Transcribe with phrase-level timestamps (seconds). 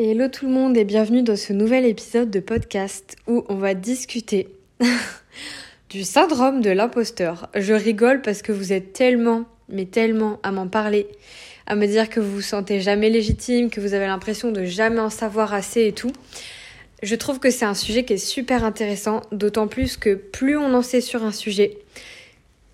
[0.00, 3.74] Hello tout le monde et bienvenue dans ce nouvel épisode de podcast où on va
[3.74, 4.46] discuter
[5.90, 7.48] du syndrome de l'imposteur.
[7.56, 11.08] Je rigole parce que vous êtes tellement, mais tellement à m'en parler,
[11.66, 15.00] à me dire que vous vous sentez jamais légitime, que vous avez l'impression de jamais
[15.00, 16.12] en savoir assez et tout.
[17.02, 20.74] Je trouve que c'est un sujet qui est super intéressant, d'autant plus que plus on
[20.74, 21.76] en sait sur un sujet,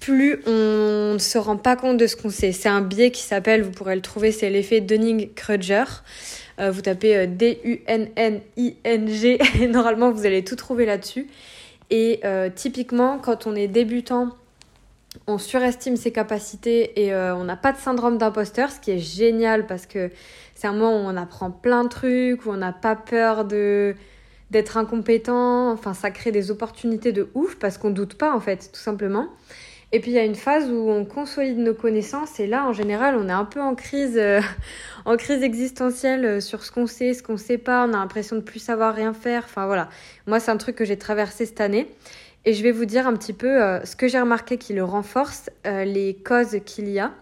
[0.05, 2.53] plus on ne se rend pas compte de ce qu'on sait.
[2.53, 5.85] C'est un biais qui s'appelle, vous pourrez le trouver, c'est l'effet Dunning-Kruger.
[6.61, 7.79] Euh, vous tapez euh, D-U-N-N-I-N-G
[9.61, 11.27] et normalement vous allez tout trouver là-dessus.
[11.89, 14.29] Et euh, typiquement, quand on est débutant,
[15.27, 19.67] on surestime ses capacités et on n'a pas de syndrome d'imposteur, ce qui est génial
[19.67, 20.11] parce que
[20.55, 23.95] c'est un moment où on apprend plein de trucs, où on n'a pas peur de
[24.51, 25.71] d'être incompétent.
[25.71, 29.29] Enfin, ça crée des opportunités de ouf parce qu'on doute pas en fait, tout simplement.
[29.95, 32.73] Et puis il y a une phase où on consolide nos connaissances et là en
[32.73, 34.41] général on est un peu en crise, euh,
[35.05, 38.35] en crise existentielle euh, sur ce qu'on sait, ce qu'on sait pas, on a l'impression
[38.35, 39.45] de plus savoir rien faire.
[39.45, 39.89] Enfin voilà,
[40.27, 41.87] moi c'est un truc que j'ai traversé cette année
[42.45, 44.83] et je vais vous dire un petit peu euh, ce que j'ai remarqué qui le
[44.83, 47.13] renforce, les causes qu'il y a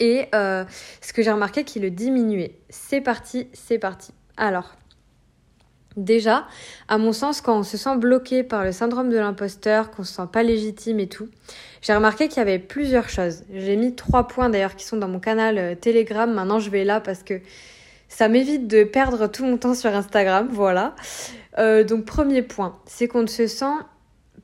[0.00, 2.56] et ce que j'ai remarqué qui le diminuait.
[2.68, 4.12] C'est parti, c'est parti.
[4.36, 4.74] Alors,
[5.96, 6.46] Déjà,
[6.86, 10.14] à mon sens, quand on se sent bloqué par le syndrome de l'imposteur, qu'on se
[10.14, 11.28] sent pas légitime et tout,
[11.82, 13.42] j'ai remarqué qu'il y avait plusieurs choses.
[13.52, 16.32] J'ai mis trois points d'ailleurs qui sont dans mon canal euh, Telegram.
[16.32, 17.40] Maintenant, je vais là parce que
[18.08, 20.48] ça m'évite de perdre tout mon temps sur Instagram.
[20.50, 20.94] Voilà.
[21.58, 23.74] Euh, donc, premier point, c'est qu'on ne se sent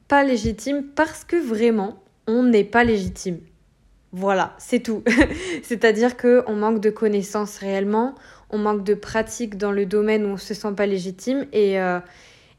[0.09, 3.39] pas légitime parce que vraiment, on n'est pas légitime.
[4.13, 5.03] Voilà, c'est tout.
[5.63, 8.15] C'est-à-dire qu'on manque de connaissances réellement,
[8.51, 12.01] on manque de pratique dans le domaine où on se sent pas légitime et, euh,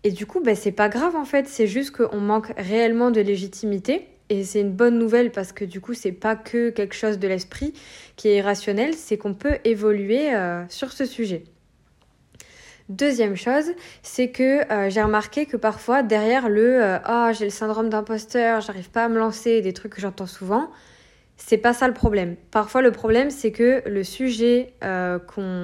[0.03, 3.21] et du coup, ben, c'est pas grave en fait, c'est juste qu'on manque réellement de
[3.21, 4.07] légitimité.
[4.29, 7.29] Et c'est une bonne nouvelle parce que du coup, c'est pas que quelque chose de
[7.29, 7.73] l'esprit
[8.17, 11.45] qui est irrationnel, c'est qu'on peut évoluer euh, sur ce sujet.
[12.89, 17.89] Deuxième chose, c'est que euh, j'ai remarqué que parfois derrière le ah j'ai le syndrome
[17.89, 20.69] d'imposteur, j'arrive pas à me lancer, des trucs que j'entends souvent,
[21.37, 22.35] c'est pas ça le problème.
[22.51, 25.19] Parfois, le problème, c'est que le sujet euh,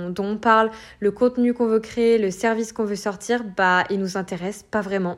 [0.09, 0.69] dont on parle,
[0.99, 4.81] le contenu qu'on veut créer, le service qu'on veut sortir, bah, il nous intéresse pas
[4.81, 5.17] vraiment.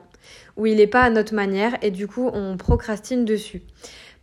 [0.57, 3.61] Ou il n'est pas à notre manière et du coup, on procrastine dessus.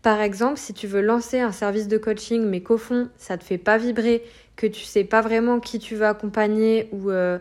[0.03, 3.45] Par exemple, si tu veux lancer un service de coaching, mais qu'au fond, ça te
[3.45, 4.25] fait pas vibrer,
[4.57, 7.39] que tu sais pas vraiment qui tu veux accompagner ou euh,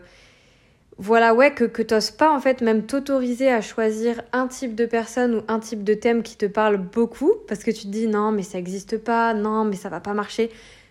[1.02, 4.86] voilà, ouais, que, que t'oses pas en fait même t'autoriser à choisir un type de
[4.86, 8.06] personne ou un type de thème qui te parle beaucoup, parce que tu te dis
[8.06, 10.48] non, mais ça existe pas, non, mais ça va pas marcher.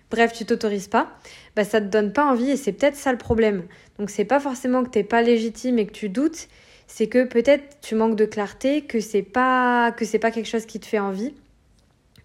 [0.10, 1.18] Bref, tu t'autorises pas,
[1.56, 3.64] bah ça te donne pas envie et c'est peut-être ça le problème.
[4.00, 6.50] Donc c'est pas forcément que t'es pas légitime et que tu doutes,
[6.88, 10.66] c'est que peut-être tu manques de clarté, que c'est pas que c'est pas quelque chose
[10.66, 11.34] qui te fait envie,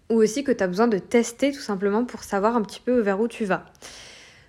[0.09, 2.99] ou aussi que tu as besoin de tester tout simplement pour savoir un petit peu
[2.99, 3.63] vers où tu vas.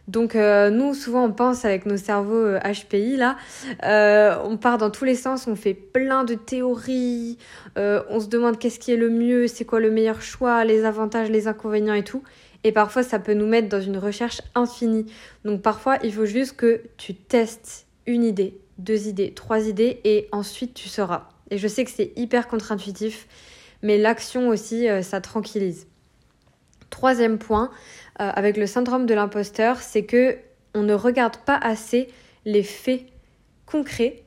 [0.08, 3.36] Donc euh, nous, souvent, on pense avec nos cerveaux HPI, euh, là,
[3.84, 7.36] euh, on part dans tous les sens, on fait plein de théories,
[7.76, 11.30] on se demande qu'est-ce qui est le mieux, c'est quoi le meilleur choix, les avantages,
[11.30, 12.22] les inconvénients et tout.
[12.64, 15.06] Et parfois, ça peut nous mettre dans une recherche infinie.
[15.44, 20.28] Donc parfois, il faut juste que tu testes une idée, deux idées, trois idées, et
[20.32, 21.28] ensuite tu sauras.
[21.50, 23.28] Et je sais que c'est hyper contre-intuitif,
[23.82, 25.86] mais l'action aussi, ça tranquillise.
[26.90, 27.70] Troisième point,
[28.20, 30.36] euh, avec le syndrome de l'imposteur, c'est que
[30.74, 32.08] on ne regarde pas assez
[32.44, 33.02] les faits
[33.66, 34.22] concrets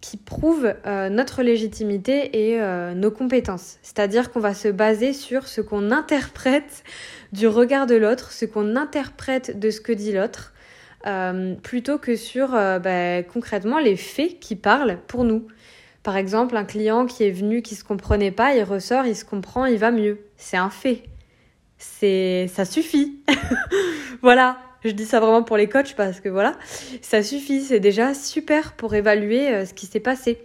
[0.00, 3.78] qui prouvent euh, notre légitimité et euh, nos compétences.
[3.82, 6.82] C'est-à-dire qu'on va se baser sur ce qu'on interprète
[7.32, 10.52] du regard de l'autre, ce qu'on interprète de ce que dit l'autre,
[11.62, 15.48] plutôt que sur bah, concrètement les faits qui parlent pour nous.
[16.04, 19.24] Par exemple, un client qui est venu, qui se comprenait pas, il ressort, il se
[19.24, 20.20] comprend, il va mieux.
[20.36, 21.02] C'est un fait
[21.82, 23.18] c'est ça suffit.
[24.22, 26.56] voilà, je dis ça vraiment pour les coachs parce que voilà,
[27.00, 30.38] ça suffit, c'est déjà super pour évaluer euh, ce qui s'est passé.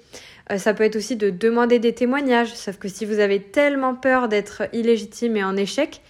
[0.51, 3.95] Euh, ça peut être aussi de demander des témoignages, sauf que si vous avez tellement
[3.95, 6.01] peur d'être illégitime et en échec,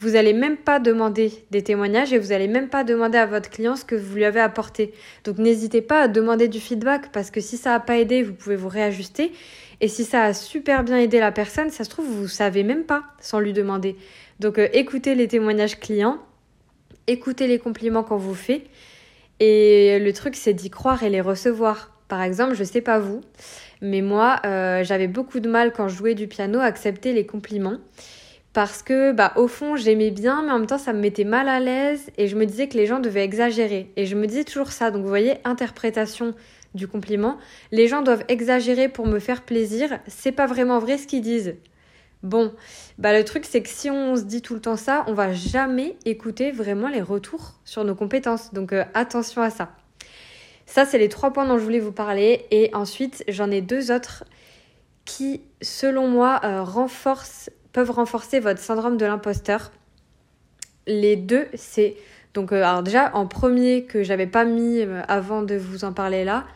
[0.00, 3.48] vous n'allez même pas demander des témoignages et vous n'allez même pas demander à votre
[3.48, 4.92] client ce que vous lui avez apporté.
[5.24, 8.34] Donc n'hésitez pas à demander du feedback parce que si ça n'a pas aidé, vous
[8.34, 9.32] pouvez vous réajuster.
[9.80, 12.62] Et si ça a super bien aidé la personne, ça se trouve, vous ne savez
[12.62, 13.96] même pas sans lui demander.
[14.40, 16.18] Donc euh, écoutez les témoignages clients,
[17.06, 18.64] écoutez les compliments qu'on vous fait.
[19.40, 21.90] Et le truc, c'est d'y croire et les recevoir.
[22.08, 23.20] Par exemple, je sais pas vous,
[23.80, 27.26] mais moi, euh, j'avais beaucoup de mal quand je jouais du piano à accepter les
[27.26, 27.78] compliments.
[28.52, 31.48] Parce que, bah, au fond, j'aimais bien, mais en même temps, ça me mettait mal
[31.48, 33.90] à l'aise et je me disais que les gens devaient exagérer.
[33.96, 34.92] Et je me disais toujours ça.
[34.92, 36.34] Donc, vous voyez, interprétation
[36.74, 37.36] du compliment.
[37.72, 39.98] Les gens doivent exagérer pour me faire plaisir.
[40.06, 41.56] C'est pas vraiment vrai ce qu'ils disent.
[42.24, 42.54] Bon,
[42.96, 45.34] bah le truc c'est que si on se dit tout le temps ça, on va
[45.34, 48.54] jamais écouter vraiment les retours sur nos compétences.
[48.54, 49.72] Donc euh, attention à ça.
[50.64, 52.46] Ça, c'est les trois points dont je voulais vous parler.
[52.50, 54.24] Et ensuite, j'en ai deux autres
[55.04, 56.64] qui, selon moi, euh,
[57.74, 59.70] peuvent renforcer votre syndrome de l'imposteur.
[60.86, 61.94] Les deux, c'est
[62.32, 66.24] donc euh, alors déjà en premier que j'avais pas mis avant de vous en parler
[66.24, 66.46] là,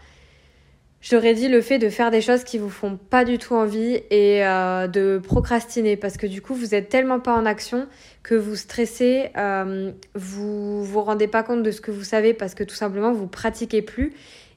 [1.00, 4.00] J'aurais dit le fait de faire des choses qui vous font pas du tout envie
[4.10, 7.86] et euh, de procrastiner parce que du coup vous êtes tellement pas en action
[8.24, 12.56] que vous stressez, euh, vous vous rendez pas compte de ce que vous savez parce
[12.56, 14.12] que tout simplement vous pratiquez plus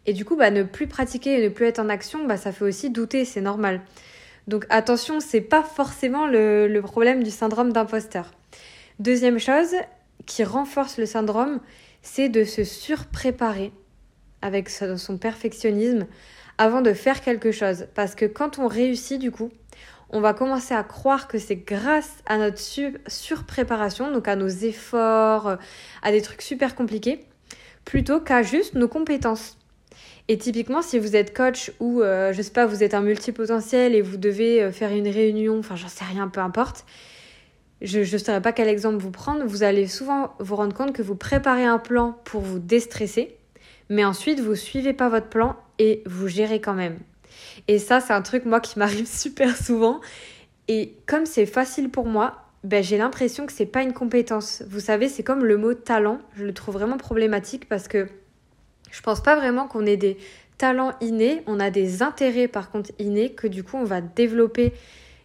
[0.07, 2.51] et du coup bah ne plus pratiquer et ne plus être en action bah ça
[2.51, 3.79] fait aussi douter c'est normal.
[4.47, 8.31] Donc attention c'est pas forcément le, le problème du syndrome d'imposteur.
[8.97, 9.75] Deuxième chose
[10.25, 11.59] qui renforce le syndrome
[12.01, 13.71] c'est de se surpréparer
[14.41, 16.07] avec son perfectionnisme
[16.57, 17.87] avant de faire quelque chose.
[17.95, 19.51] Parce que quand on réussit, du coup,
[20.09, 22.59] on va commencer à croire que c'est grâce à notre
[23.07, 25.57] surpréparation, donc à nos efforts,
[26.01, 27.25] à des trucs super compliqués,
[27.85, 29.57] plutôt qu'à juste nos compétences.
[30.27, 33.95] Et typiquement, si vous êtes coach ou, euh, je sais pas, vous êtes un multipotentiel
[33.95, 36.85] et vous devez euh, faire une réunion, enfin, j'en sais rien, peu importe,
[37.81, 41.01] je ne saurais pas quel exemple vous prendre, vous allez souvent vous rendre compte que
[41.01, 43.35] vous préparez un plan pour vous déstresser,
[43.91, 46.97] mais ensuite vous suivez pas votre plan et vous gérez quand même.
[47.67, 49.99] Et ça, c'est un truc, moi, qui m'arrive super souvent.
[50.69, 54.63] Et comme c'est facile pour moi, ben, j'ai l'impression que c'est pas une compétence.
[54.69, 56.19] Vous savez, c'est comme le mot talent.
[56.35, 58.07] Je le trouve vraiment problématique parce que
[58.91, 60.17] je pense pas vraiment qu'on ait des
[60.57, 61.43] talents innés.
[61.45, 64.71] On a des intérêts, par contre, innés que du coup, on va développer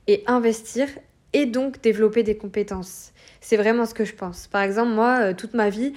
[0.09, 0.89] et investir
[1.33, 3.12] et donc développer des compétences.
[3.41, 4.49] C'est vraiment ce que je pense.
[4.49, 5.93] Par exemple, moi, euh, toute ma vie,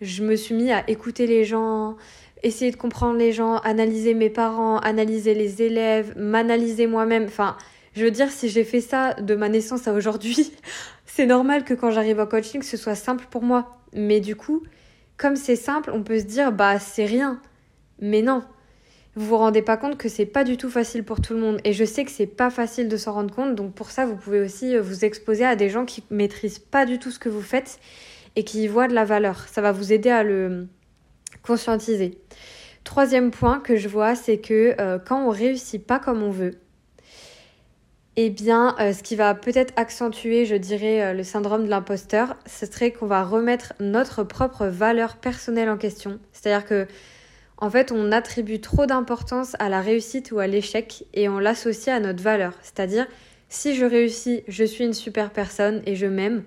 [0.00, 1.96] je me suis mis à écouter les gens,
[2.42, 7.24] essayer de comprendre les gens, analyser mes parents, analyser les élèves, m'analyser moi-même.
[7.24, 7.56] Enfin,
[7.94, 10.52] je veux dire, si j'ai fait ça de ma naissance à aujourd'hui,
[11.06, 13.78] c'est normal que quand j'arrive au coaching, ce soit simple pour moi.
[13.92, 14.62] Mais du coup,
[15.16, 17.40] comme c'est simple, on peut se dire, bah, c'est rien.
[18.00, 18.42] Mais non.
[19.16, 21.60] Vous vous rendez pas compte que c'est pas du tout facile pour tout le monde.
[21.64, 23.56] Et je sais que c'est pas facile de s'en rendre compte.
[23.56, 26.86] Donc pour ça, vous pouvez aussi euh, vous exposer à des gens qui maîtrisent pas
[26.86, 27.80] du tout ce que vous faites
[28.38, 29.48] et qui y voient de la valeur.
[29.48, 30.68] Ça va vous aider à le
[31.42, 32.20] conscientiser.
[32.84, 36.60] Troisième point que je vois, c'est que euh, quand on réussit pas comme on veut,
[38.14, 42.36] eh bien, euh, ce qui va peut-être accentuer, je dirais, euh, le syndrome de l'imposteur,
[42.46, 46.20] ce serait qu'on va remettre notre propre valeur personnelle en question.
[46.32, 46.86] C'est-à-dire que,
[47.56, 51.94] en fait, on attribue trop d'importance à la réussite ou à l'échec et on l'associe
[51.94, 52.52] à notre valeur.
[52.62, 53.08] C'est-à-dire,
[53.48, 56.44] si je réussis, je suis une super personne et je m'aime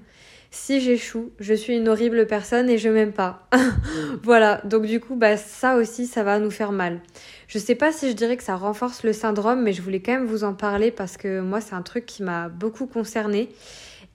[0.53, 3.47] si j'échoue, je suis une horrible personne et je m'aime pas.
[4.23, 6.99] voilà, donc du coup, bah, ça aussi, ça va nous faire mal.
[7.47, 10.11] Je sais pas si je dirais que ça renforce le syndrome, mais je voulais quand
[10.11, 13.47] même vous en parler parce que moi, c'est un truc qui m'a beaucoup concernée.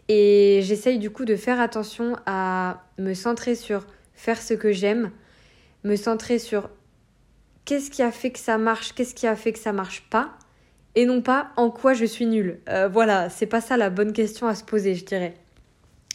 [0.08, 5.10] Et j'essaye du coup de faire attention à me centrer sur faire ce que j'aime,
[5.84, 6.68] me centrer sur
[7.64, 10.34] qu'est-ce qui a fait que ça marche, qu'est-ce qui a fait que ça marche pas,
[10.94, 12.60] et non pas en quoi je suis nulle.
[12.68, 15.34] Euh, voilà, c'est pas ça la bonne question à se poser, je dirais.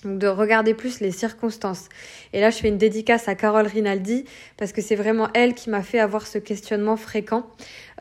[0.04, 1.88] Donc de regarder plus les circonstances.
[2.34, 4.26] Et là, je fais une dédicace à Carole Rinaldi
[4.58, 7.48] parce que c'est vraiment elle qui m'a fait avoir ce questionnement fréquent.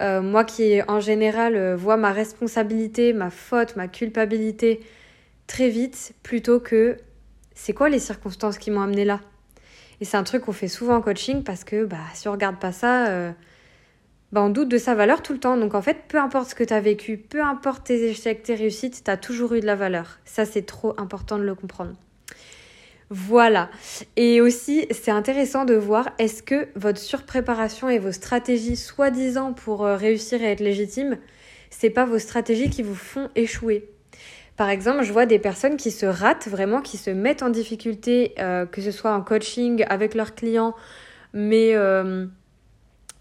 [0.01, 4.81] Euh, moi qui, en général, euh, vois ma responsabilité, ma faute, ma culpabilité
[5.47, 6.97] très vite plutôt que
[7.55, 9.21] c'est quoi les circonstances qui m'ont amené là?
[10.01, 12.59] Et c'est un truc qu'on fait souvent en coaching parce que bah, si on regarde
[12.59, 13.33] pas ça, euh,
[14.33, 15.57] bah, on doute de sa valeur tout le temps.
[15.57, 18.55] Donc en fait, peu importe ce que tu as vécu, peu importe tes échecs, tes
[18.55, 20.19] réussites, tu as toujours eu de la valeur.
[20.25, 21.95] Ça, c'est trop important de le comprendre.
[23.13, 23.71] Voilà.
[24.17, 29.85] Et aussi, c'est intéressant de voir est-ce que votre surpréparation et vos stratégies soi-disant pour
[29.85, 31.19] euh, réussir et être légitime,
[31.71, 33.89] c'est pas vos stratégies qui vous font échouer?
[34.57, 38.35] Par exemple, je vois des personnes qui se ratent vraiment, qui se mettent en difficulté,
[38.39, 40.77] euh, que ce soit en coaching avec leurs clients,
[41.33, 42.27] mais euh,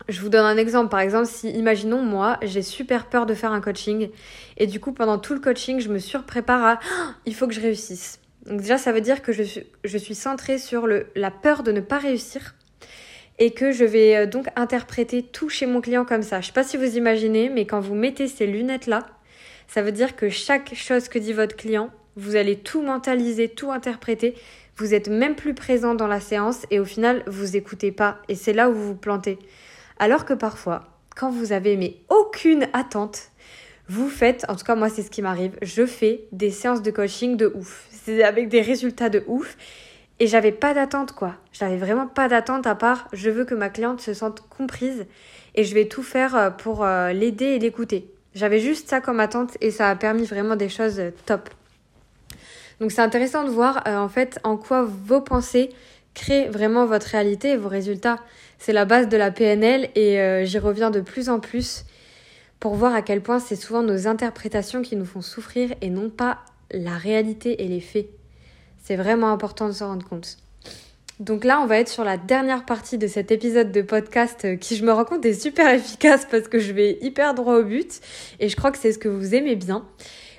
[0.10, 0.90] je vous donne un exemple.
[0.90, 4.10] Par exemple, si, imaginons, moi, j'ai super peur de faire un coaching.
[4.58, 6.80] Et du coup, pendant tout le coaching, je me surprépare à
[7.26, 8.20] il faut que je réussisse.
[8.46, 11.82] Donc, déjà, ça veut dire que je suis, centrée sur le, la peur de ne
[11.82, 12.56] pas réussir.
[13.42, 16.42] Et que je vais euh, donc interpréter tout chez mon client comme ça.
[16.42, 19.06] Je sais pas si vous imaginez, mais quand vous mettez ces lunettes-là,
[19.68, 23.72] ça veut dire que chaque chose que dit votre client, vous allez tout mentaliser, tout
[23.72, 24.34] interpréter.
[24.76, 28.20] Vous êtes même plus présent dans la séance et au final, vous écoutez pas.
[28.28, 29.40] Et c'est là où vous vous plantez.
[30.00, 33.32] Alors que parfois, quand vous avez mais aucune attente,
[33.90, 36.92] vous faites, en tout cas moi c'est ce qui m'arrive, je fais des séances de
[36.92, 37.90] coaching de ouf.
[38.24, 39.58] Avec des résultats de ouf.
[40.22, 41.36] Et j'avais pas d'attente quoi.
[41.52, 45.06] J'avais vraiment pas d'attente à part je veux que ma cliente se sente comprise
[45.56, 48.10] et je vais tout faire euh, pour euh, l'aider et l'écouter.
[48.36, 51.50] J'avais juste ça comme attente et ça a permis vraiment des choses euh, top.
[52.80, 55.70] Donc c'est intéressant de voir en fait en quoi vos pensées
[56.14, 58.20] Créez vraiment votre réalité et vos résultats.
[58.60, 61.86] C'est la base de la PNL et euh, j'y reviens de plus en plus
[62.60, 66.10] pour voir à quel point c'est souvent nos interprétations qui nous font souffrir et non
[66.10, 66.40] pas
[66.72, 68.08] la réalité et les faits.
[68.84, 70.38] C'est vraiment important de s'en rendre compte.
[71.22, 74.56] Donc là, on va être sur la dernière partie de cet épisode de podcast euh,
[74.58, 77.64] qui, je me rends compte, est super efficace parce que je vais hyper droit au
[77.64, 78.02] but
[78.40, 79.86] et je crois que c'est ce que vous aimez bien.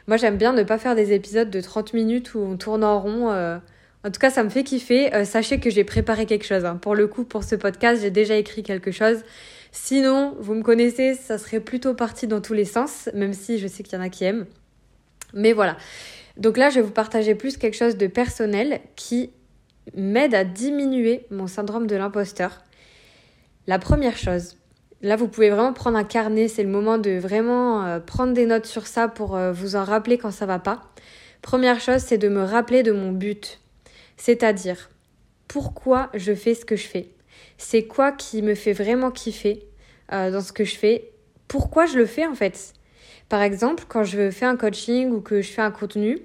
[0.09, 3.01] Moi, j'aime bien ne pas faire des épisodes de 30 minutes où on tourne en
[3.01, 3.31] rond.
[3.31, 3.59] Euh.
[4.05, 5.15] En tout cas, ça me fait kiffer.
[5.15, 6.65] Euh, sachez que j'ai préparé quelque chose.
[6.65, 6.77] Hein.
[6.77, 9.23] Pour le coup, pour ce podcast, j'ai déjà écrit quelque chose.
[9.73, 13.69] Sinon, vous me connaissez, ça serait plutôt parti dans tous les sens, même si je
[13.69, 14.47] sais qu'il y en a qui aiment.
[15.35, 15.77] Mais voilà.
[16.37, 19.31] Donc là, je vais vous partager plus quelque chose de personnel qui
[19.95, 22.63] m'aide à diminuer mon syndrome de l'imposteur.
[23.67, 24.57] La première chose,
[25.03, 28.47] là vous pouvez vraiment prendre un carnet, c'est le moment de vraiment euh, prendre des
[28.47, 30.83] notes sur ça pour euh, vous en rappeler quand ça va pas.
[31.43, 33.60] Première chose, c'est de me rappeler de mon but.
[34.21, 34.91] C'est-à-dire,
[35.49, 37.09] pourquoi je fais ce que je fais?
[37.57, 39.67] C'est quoi qui me fait vraiment kiffer
[40.13, 41.11] euh, dans ce que je fais?
[41.49, 42.75] Pourquoi je le fais en fait?
[43.31, 46.19] Par exemple, quand je fais un coaching ou que je fais un contenu,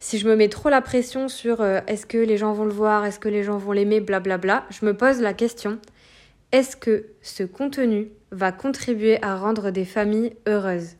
[0.00, 2.72] si je me mets trop la pression sur euh, est-ce que les gens vont le
[2.72, 5.78] voir, est-ce que les gens vont l'aimer, blablabla, je me pose la question
[6.52, 10.90] est-ce que ce contenu va contribuer à rendre des familles heureuses?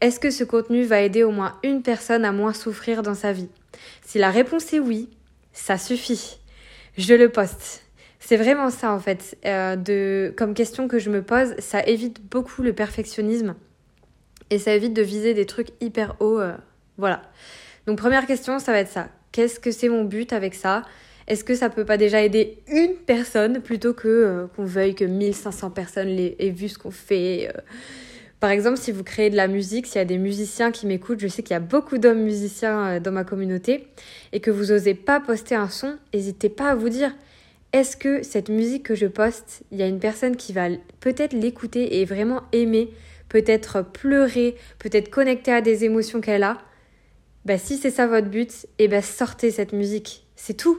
[0.00, 3.32] Est-ce que ce contenu va aider au moins une personne à moins souffrir dans sa
[3.32, 3.48] vie?
[4.04, 5.08] Si la réponse est oui,
[5.56, 6.38] ça suffit.
[6.96, 7.82] Je le poste.
[8.20, 12.62] C'est vraiment ça en fait, euh, comme question que je me pose, ça évite beaucoup
[12.62, 13.54] le perfectionnisme
[14.50, 16.40] et ça évite de viser des trucs hyper hauts.
[16.40, 16.54] Euh,
[16.98, 17.22] voilà.
[17.86, 19.08] Donc première question, ça va être ça.
[19.32, 20.82] Qu'est-ce que c'est mon but avec ça?
[21.26, 25.04] Est-ce que ça peut pas déjà aider une personne plutôt que euh, qu'on veuille que
[25.04, 27.52] 1500 personnes aient vu ce qu'on fait?
[28.40, 31.20] Par exemple, si vous créez de la musique, s'il y a des musiciens qui m'écoutent,
[31.20, 33.88] je sais qu'il y a beaucoup d'hommes musiciens euh, dans ma communauté,
[34.32, 37.12] et que vous osez pas poster un son, n'hésitez pas à vous dire
[37.72, 40.68] est-ce que cette musique que je poste, il y a une personne qui va
[41.00, 42.90] peut-être l'écouter et vraiment aimer,
[43.28, 46.58] peut-être pleurer, peut-être connecter à des émotions qu'elle a?
[47.44, 50.24] Bah, si c'est ça votre but, et eh ben sortez cette musique.
[50.36, 50.78] C'est tout.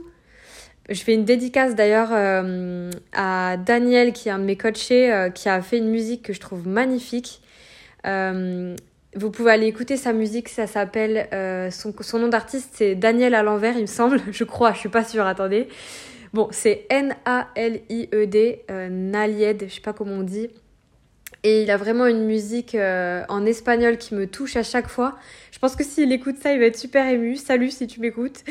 [0.90, 5.30] Je fais une dédicace d'ailleurs euh, à Daniel, qui est un de mes coachés, euh,
[5.30, 7.42] qui a fait une musique que je trouve magnifique.
[8.08, 8.76] Euh,
[9.16, 11.28] vous pouvez aller écouter sa musique, ça s'appelle.
[11.72, 14.22] Son, son, nom d'artiste, c'est Daniel à l'envers, il me semble.
[14.32, 15.68] Je crois, je suis pas sûre, attendez.
[16.34, 20.50] Bon, c'est N-A-L-I-E-D, Nalied, je sais pas comment on dit.
[21.44, 25.18] Et il a vraiment une musique euh, en espagnol qui me touche à chaque fois.
[25.52, 27.36] Je pense que s'il écoute ça, il va être super ému.
[27.36, 28.44] Salut si tu m'écoutes.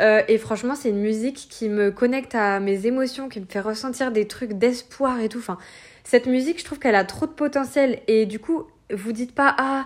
[0.00, 3.60] Euh, et franchement, c'est une musique qui me connecte à mes émotions, qui me fait
[3.60, 5.38] ressentir des trucs d'espoir et tout.
[5.38, 5.58] Enfin,
[6.02, 8.00] cette musique, je trouve qu'elle a trop de potentiel.
[8.08, 9.84] Et du coup, vous dites pas, ah,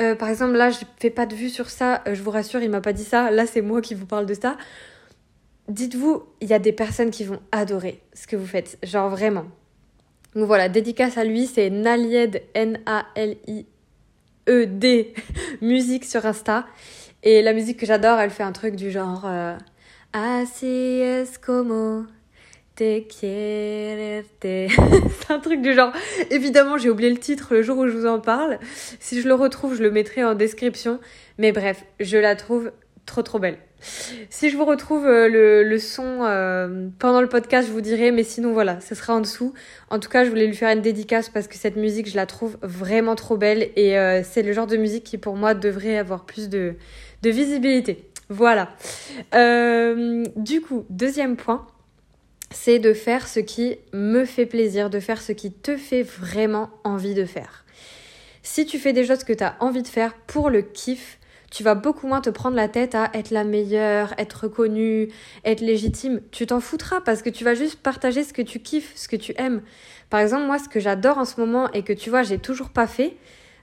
[0.00, 2.02] euh, par exemple, là, je fais pas de vue sur ça.
[2.06, 3.30] je vous rassure, il m'a pas dit ça.
[3.30, 4.56] Là, c'est moi qui vous parle de ça.
[5.68, 8.78] Dites-vous, il y a des personnes qui vont adorer ce que vous faites.
[8.82, 9.46] Genre vraiment.
[10.34, 13.64] Donc voilà, dédicace à lui, c'est Nalied, N-A-L-I-E-D,
[15.62, 16.66] musique sur Insta.
[17.22, 19.56] Et la musique que j'adore, elle fait un truc du genre euh,
[20.12, 22.06] Así es como
[24.40, 24.68] c'est
[25.30, 25.92] un truc du genre.
[26.30, 28.58] Évidemment, j'ai oublié le titre le jour où je vous en parle.
[29.00, 31.00] Si je le retrouve, je le mettrai en description.
[31.38, 32.72] Mais bref, je la trouve
[33.06, 33.58] trop trop belle.
[34.30, 35.28] Si je vous retrouve euh,
[35.64, 39.20] le, son euh, pendant le podcast, je vous dirai, mais sinon voilà, ce sera en
[39.20, 39.54] dessous.
[39.90, 42.26] En tout cas, je voulais lui faire une dédicace parce que cette musique, je la
[42.26, 45.98] trouve vraiment trop belle et euh, c'est le genre de musique qui pour moi devrait
[45.98, 46.74] avoir plus de,
[47.22, 48.10] de visibilité.
[48.28, 48.70] Voilà.
[49.32, 51.64] du coup, deuxième point,
[52.50, 56.70] c'est de faire ce qui me fait plaisir, de faire ce qui te fait vraiment
[56.84, 57.64] envie de faire.
[58.42, 61.18] Si tu fais des choses que tu as envie de faire pour le kiff,
[61.50, 65.08] tu vas beaucoup moins te prendre la tête à être la meilleure, être reconnue,
[65.44, 66.20] être légitime.
[66.30, 69.16] Tu t'en foutras parce que tu vas juste partager ce que tu kiffes, ce que
[69.16, 69.62] tu aimes.
[70.10, 72.70] Par exemple, moi, ce que j'adore en ce moment et que tu vois, j'ai toujours
[72.70, 73.16] pas fait,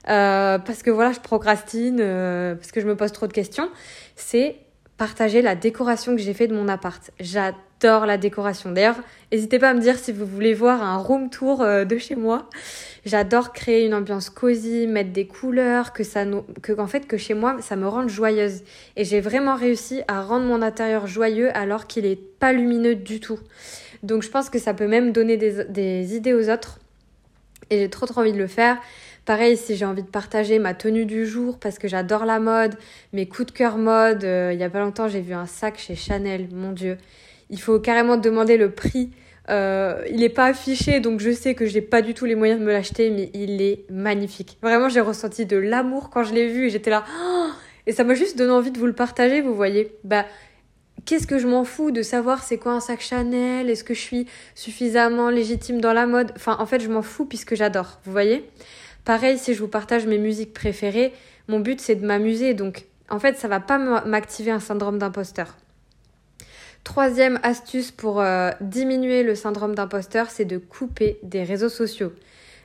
[0.08, 3.70] euh, parce que voilà, je procrastine, euh, parce que je me pose trop de questions,
[4.16, 4.56] c'est
[4.96, 7.10] partager la décoration que j'ai fait de mon appart.
[7.18, 8.70] J'adore la décoration.
[8.70, 8.96] D'ailleurs,
[9.32, 12.14] n'hésitez pas à me dire si vous voulez voir un room tour euh, de chez
[12.14, 12.48] moi.
[13.04, 16.24] J'adore créer une ambiance cosy, mettre des couleurs, que ça
[16.62, 18.62] que en fait que chez moi ça me rende joyeuse.
[18.96, 23.20] Et j'ai vraiment réussi à rendre mon intérieur joyeux alors qu'il est pas lumineux du
[23.20, 23.40] tout.
[24.02, 26.78] Donc je pense que ça peut même donner des, des idées aux autres.
[27.70, 28.78] Et j'ai trop trop envie de le faire.
[29.24, 32.74] Pareil, si j'ai envie de partager ma tenue du jour parce que j'adore la mode,
[33.14, 35.78] mes coups de cœur mode, euh, il y a pas longtemps j'ai vu un sac
[35.78, 36.98] chez Chanel, mon dieu.
[37.48, 39.10] Il faut carrément demander le prix.
[39.48, 42.34] Euh, il n'est pas affiché, donc je sais que je n'ai pas du tout les
[42.34, 44.58] moyens de me l'acheter, mais il est magnifique.
[44.62, 47.04] Vraiment, j'ai ressenti de l'amour quand je l'ai vu et j'étais là.
[47.18, 47.48] Oh
[47.86, 49.92] et ça m'a juste donné envie de vous le partager, vous voyez.
[50.04, 50.24] Bah,
[51.06, 54.00] qu'est-ce que je m'en fous de savoir c'est quoi un sac Chanel Est-ce que je
[54.00, 56.32] suis suffisamment légitime dans la mode?
[56.36, 58.00] Enfin, en fait, je m'en fous puisque j'adore.
[58.04, 58.44] Vous voyez
[59.04, 61.12] Pareil, si je vous partage mes musiques préférées,
[61.48, 62.54] mon but c'est de m'amuser.
[62.54, 65.56] Donc, en fait, ça va pas m'activer un syndrome d'imposteur.
[66.84, 72.12] Troisième astuce pour euh, diminuer le syndrome d'imposteur, c'est de couper des réseaux sociaux.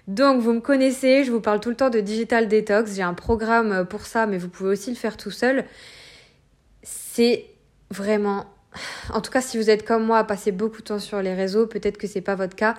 [0.08, 3.13] Donc vous me connaissez, je vous parle tout le temps de digital detox, j'ai un
[3.13, 5.65] programme euh, pour ça, mais vous pouvez aussi le faire tout seul.
[6.84, 7.46] C'est
[7.91, 8.46] vraiment
[9.13, 11.34] en tout cas si vous êtes comme moi à passer beaucoup de temps sur les
[11.34, 12.75] réseaux, peut-être que c'est pas votre cas,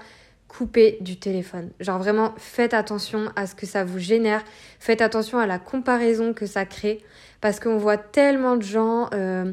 [0.50, 1.70] coupez du téléphone.
[1.78, 4.42] Genre vraiment faites attention à ce que ça vous génère,
[4.80, 7.00] faites attention à la comparaison que ça crée
[7.40, 9.52] parce qu'on voit tellement de gens euh,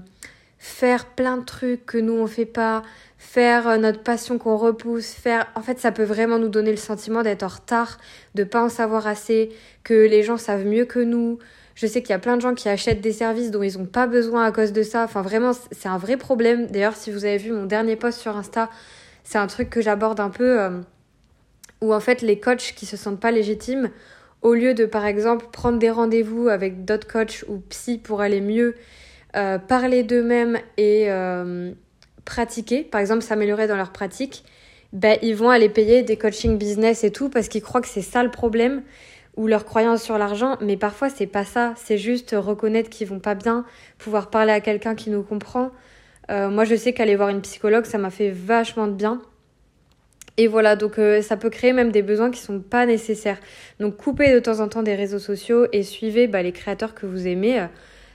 [0.57, 2.81] faire plein de trucs que nous on fait pas,
[3.19, 6.77] faire euh, notre passion qu'on repousse, faire en fait ça peut vraiment nous donner le
[6.77, 7.99] sentiment d'être en retard,
[8.33, 9.51] de pas en savoir assez,
[9.83, 11.37] que les gens savent mieux que nous.
[11.75, 13.85] Je sais qu'il y a plein de gens qui achètent des services dont ils n'ont
[13.85, 15.03] pas besoin à cause de ça.
[15.03, 16.65] Enfin vraiment c'est un vrai problème.
[16.65, 18.71] D'ailleurs si vous avez vu mon dernier post sur Insta,
[19.27, 20.69] c'est un truc que j'aborde un peu euh,
[21.81, 23.89] où en fait les coachs qui se sentent pas légitimes
[24.41, 28.39] au lieu de par exemple prendre des rendez-vous avec d'autres coachs ou psy pour aller
[28.39, 28.75] mieux
[29.35, 31.73] euh, parler d'eux-mêmes et euh,
[32.23, 34.45] pratiquer, par exemple s'améliorer dans leur pratique,
[34.93, 38.01] ben, ils vont aller payer des coaching business et tout parce qu'ils croient que c'est
[38.01, 38.81] ça le problème
[39.35, 43.19] ou leur croyance sur l'argent, mais parfois c'est pas ça, c'est juste reconnaître qu'ils vont
[43.19, 43.65] pas bien,
[43.97, 45.71] pouvoir parler à quelqu'un qui nous comprend.
[46.29, 49.21] Euh, moi je sais qu'aller voir une psychologue, ça m'a fait vachement de bien.
[50.39, 53.39] Et voilà, donc ça peut créer même des besoins qui sont pas nécessaires.
[53.79, 57.07] Donc coupez de temps en temps des réseaux sociaux et suivez bah, les créateurs que
[57.07, 57.65] vous aimez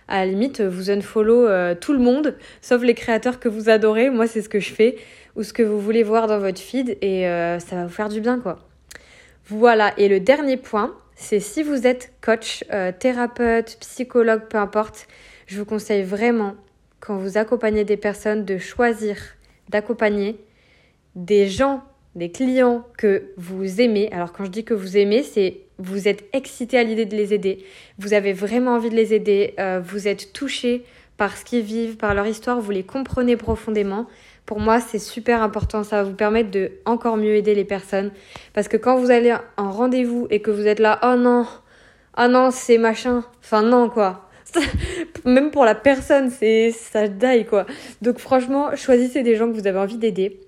[0.08, 4.10] à la limite, vous unfollow euh, tout le monde, sauf les créateurs que vous adorez.
[4.10, 4.96] Moi, c'est ce que je fais,
[5.36, 8.08] ou ce que vous voulez voir dans votre feed, et euh, ça va vous faire
[8.10, 8.58] du bien, quoi.
[9.46, 15.08] Voilà, et le dernier point, c'est si vous êtes coach, euh, thérapeute, psychologue, peu importe,
[15.46, 16.54] je vous conseille vraiment,
[17.02, 19.16] quand vous accompagnez des personnes, de choisir
[19.68, 20.38] d'accompagner
[21.16, 21.82] des gens,
[22.14, 24.08] des clients que vous aimez.
[24.12, 27.34] Alors quand je dis que vous aimez, c'est vous êtes excité à l'idée de les
[27.34, 27.64] aider,
[27.98, 30.84] vous avez vraiment envie de les aider, euh, vous êtes touché
[31.16, 34.06] par ce qu'ils vivent, par leur histoire, vous les comprenez profondément.
[34.46, 38.12] Pour moi, c'est super important, ça va vous permettre de encore mieux aider les personnes.
[38.52, 41.46] Parce que quand vous allez en rendez-vous et que vous êtes là, oh non,
[42.16, 44.28] oh non, c'est machin, enfin non quoi.
[45.24, 47.66] Même pour la personne, c'est ça die quoi.
[48.00, 50.40] Donc franchement, choisissez des gens que vous avez envie d'aider.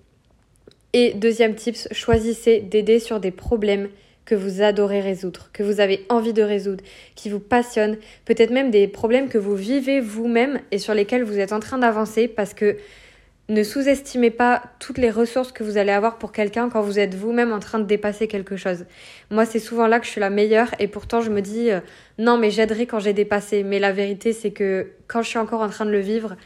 [0.93, 3.89] Et deuxième tips, choisissez d'aider sur des problèmes
[4.25, 6.83] que vous adorez résoudre, que vous avez envie de résoudre,
[7.15, 11.39] qui vous passionnent, peut-être même des problèmes que vous vivez vous-même et sur lesquels vous
[11.39, 12.77] êtes en train d'avancer parce que
[13.49, 17.15] ne sous-estimez pas toutes les ressources que vous allez avoir pour quelqu'un quand vous êtes
[17.15, 18.87] vous-même en train de dépasser quelque chose.
[19.31, 21.81] Moi, c'est souvent là que je suis la meilleure et pourtant je me dis euh,
[22.19, 23.63] non, mais j'aiderai quand j'ai dépassé.
[23.63, 26.37] Mais la vérité, c'est que quand je suis encore en train de le vivre,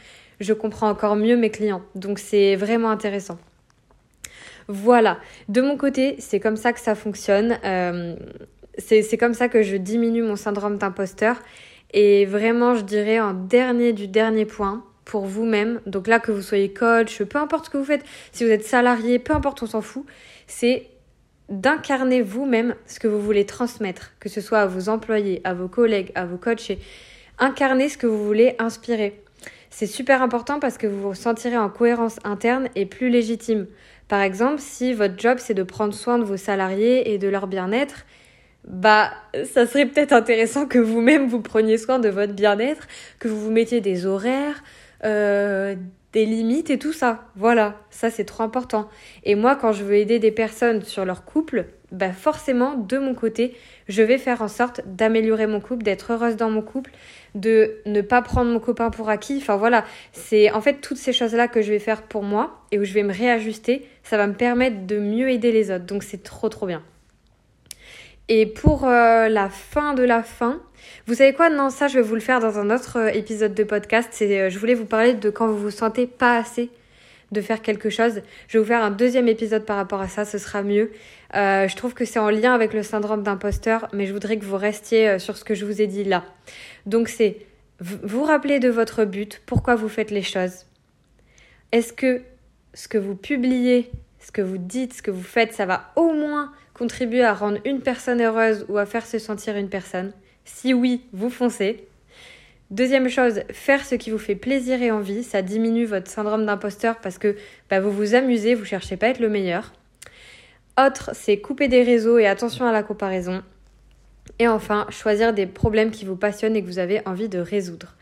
[0.41, 1.83] je comprends encore mieux mes clients.
[1.95, 3.37] Donc c'est vraiment intéressant.
[4.67, 7.57] Voilà, de mon côté, c'est comme ça que ça fonctionne.
[7.63, 8.15] Euh,
[8.77, 11.37] c'est comme ça que je diminue mon syndrome d'imposteur.
[11.91, 16.43] Et vraiment, je dirais en dernier du dernier point, pour vous-même, donc là que vous
[16.43, 19.65] soyez coach, peu importe ce que vous faites, si vous êtes salarié, peu importe, on
[19.65, 20.05] s'en fout,
[20.45, 20.85] c'est
[21.49, 25.67] d'incarner vous-même ce que vous voulez transmettre, que ce soit à vos employés, à vos
[25.67, 26.77] collègues, à vos coachs,
[27.39, 29.19] incarner ce que vous voulez inspirer.
[29.71, 33.65] C'est super important parce que vous vous sentirez en cohérence interne et plus légitime.
[34.09, 37.47] Par exemple, si votre job c'est de prendre soin de vos salariés et de leur
[37.47, 38.05] bien-être,
[38.67, 39.09] bah
[39.51, 43.51] ça serait peut-être intéressant que vous-même vous preniez soin de votre bien-être, que vous vous
[43.51, 44.63] mettiez des horaires,
[45.03, 45.75] euh,
[46.13, 47.25] des limites et tout ça.
[47.35, 48.89] Voilà, ça c'est trop important.
[49.23, 53.15] Et moi, quand je veux aider des personnes sur leur couple, bah forcément, de mon
[53.15, 53.55] côté,
[53.87, 56.91] je vais faire en sorte d'améliorer mon couple, d'être heureuse dans mon couple,
[57.35, 59.37] de ne pas prendre mon copain pour acquis.
[59.41, 62.79] Enfin voilà, c'est en fait toutes ces choses-là que je vais faire pour moi et
[62.79, 63.87] où je vais me réajuster.
[64.03, 65.85] Ça va me permettre de mieux aider les autres.
[65.85, 66.83] Donc c'est trop trop bien.
[68.31, 70.61] Et pour euh, la fin de la fin,
[71.07, 71.49] vous savez quoi?
[71.49, 74.09] Non, ça je vais vous le faire dans un autre euh, épisode de podcast.
[74.11, 76.69] C'est, euh, je voulais vous parler de quand vous vous sentez pas assez
[77.31, 78.21] de faire quelque chose.
[78.47, 80.91] Je vais vous faire un deuxième épisode par rapport à ça, ce sera mieux.
[81.33, 84.57] Je trouve que c'est en lien avec le syndrome d'imposteur, mais je voudrais que vous
[84.57, 86.23] restiez sur ce que je vous ai dit là.
[86.87, 87.37] Donc c'est
[87.79, 90.65] vous rappeler de votre but, pourquoi vous faites les choses.
[91.71, 92.23] Est-ce que
[92.73, 96.13] ce que vous publiez, ce que vous dites, ce que vous faites, ça va au
[96.13, 100.13] moins contribuer à rendre une personne heureuse ou à faire se sentir une personne
[100.45, 101.85] Si oui, vous foncez.
[102.71, 106.99] Deuxième chose, faire ce qui vous fait plaisir et envie, ça diminue votre syndrome d'imposteur
[107.01, 107.35] parce que
[107.69, 109.73] bah, vous vous amusez, vous cherchez pas à être le meilleur.
[110.79, 113.43] Autre, c'est couper des réseaux et attention à la comparaison.
[114.37, 117.95] Et enfin, choisir des problèmes qui vous passionnent et que vous avez envie de résoudre.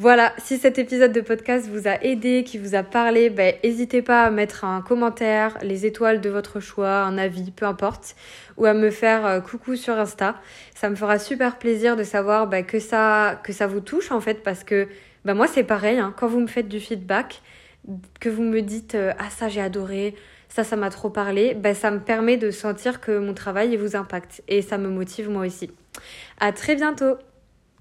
[0.00, 4.00] Voilà, si cet épisode de podcast vous a aidé, qui vous a parlé, ben, n'hésitez
[4.00, 8.14] pas à mettre un commentaire, les étoiles de votre choix, un avis, peu importe,
[8.56, 10.36] ou à me faire euh, coucou sur Insta.
[10.76, 14.20] Ça me fera super plaisir de savoir ben, que, ça, que ça vous touche en
[14.20, 14.86] fait, parce que
[15.24, 16.14] ben, moi c'est pareil, hein.
[16.16, 17.42] quand vous me faites du feedback,
[18.20, 20.14] que vous me dites euh, Ah ça j'ai adoré,
[20.48, 23.96] ça ça m'a trop parlé, ben, ça me permet de sentir que mon travail vous
[23.96, 25.72] impacte et ça me motive moi aussi.
[26.38, 27.16] À très bientôt